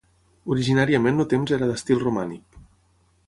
[0.55, 2.59] Originàriament el temps era d'estil romànic.